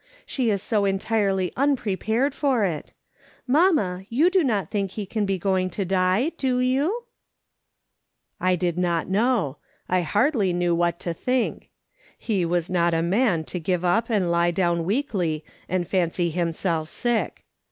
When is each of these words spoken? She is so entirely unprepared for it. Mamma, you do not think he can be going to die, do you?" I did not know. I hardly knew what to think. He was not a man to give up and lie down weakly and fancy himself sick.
She 0.25 0.49
is 0.49 0.63
so 0.63 0.85
entirely 0.85 1.53
unprepared 1.55 2.33
for 2.33 2.63
it. 2.63 2.91
Mamma, 3.45 4.07
you 4.09 4.31
do 4.31 4.43
not 4.43 4.71
think 4.71 4.89
he 4.89 5.05
can 5.05 5.27
be 5.27 5.37
going 5.37 5.69
to 5.77 5.85
die, 5.85 6.31
do 6.39 6.57
you?" 6.59 7.03
I 8.41 8.55
did 8.55 8.79
not 8.79 9.07
know. 9.07 9.57
I 9.87 10.01
hardly 10.01 10.53
knew 10.53 10.73
what 10.73 10.99
to 11.01 11.13
think. 11.13 11.69
He 12.17 12.43
was 12.45 12.67
not 12.67 12.95
a 12.95 13.03
man 13.03 13.43
to 13.43 13.59
give 13.59 13.85
up 13.85 14.09
and 14.09 14.31
lie 14.31 14.49
down 14.49 14.85
weakly 14.85 15.45
and 15.69 15.87
fancy 15.87 16.31
himself 16.31 16.89
sick. 16.89 17.45